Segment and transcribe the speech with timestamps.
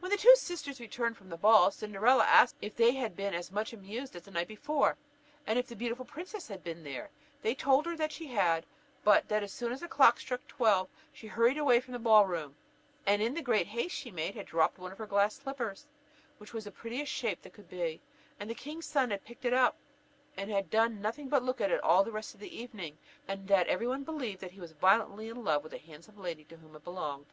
[0.00, 3.34] When the two sisters returned from the ball, Cinderella asked them if they had been
[3.34, 4.96] as much amused as the night before,
[5.46, 7.10] and if the beautiful princess had been there?
[7.42, 8.66] They told her that she had;
[9.04, 12.26] but that as soon as the clock struck twelve, she hurried away from the ball
[12.26, 12.56] room,
[13.06, 15.86] and in the great haste she had made, had dropped one of her glass slippers,
[16.38, 18.00] which was the prettiest shape that could be;
[18.40, 19.76] that the king's son had picked it up,
[20.36, 22.98] and had done nothing but look at it all the rest of the evening;
[23.28, 26.56] and that every body believed he was violently in love with the handsome lady to
[26.56, 27.26] whom it belonged.